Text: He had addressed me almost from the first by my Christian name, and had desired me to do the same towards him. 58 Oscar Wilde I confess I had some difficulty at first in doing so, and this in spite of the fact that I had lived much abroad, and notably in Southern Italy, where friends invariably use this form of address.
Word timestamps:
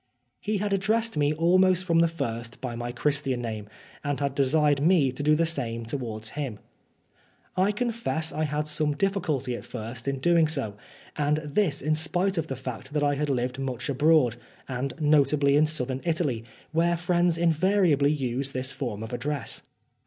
He 0.39 0.57
had 0.57 0.73
addressed 0.73 1.15
me 1.15 1.31
almost 1.31 1.83
from 1.83 1.99
the 1.99 2.07
first 2.07 2.59
by 2.59 2.75
my 2.75 2.91
Christian 2.91 3.39
name, 3.39 3.69
and 4.03 4.19
had 4.19 4.33
desired 4.33 4.81
me 4.81 5.11
to 5.11 5.21
do 5.21 5.35
the 5.35 5.45
same 5.45 5.85
towards 5.85 6.29
him. 6.29 6.53
58 6.55 6.61
Oscar 6.63 7.61
Wilde 7.61 7.67
I 7.67 7.71
confess 7.73 8.31
I 8.33 8.43
had 8.45 8.65
some 8.67 8.95
difficulty 8.95 9.55
at 9.55 9.63
first 9.63 10.07
in 10.07 10.17
doing 10.17 10.47
so, 10.47 10.73
and 11.15 11.37
this 11.37 11.83
in 11.83 11.93
spite 11.93 12.39
of 12.39 12.47
the 12.47 12.55
fact 12.55 12.93
that 12.93 13.03
I 13.03 13.13
had 13.13 13.29
lived 13.29 13.59
much 13.59 13.89
abroad, 13.89 14.37
and 14.67 14.91
notably 14.99 15.55
in 15.55 15.67
Southern 15.67 16.01
Italy, 16.03 16.45
where 16.71 16.97
friends 16.97 17.37
invariably 17.37 18.11
use 18.11 18.53
this 18.53 18.71
form 18.71 19.03
of 19.03 19.13
address. 19.13 19.61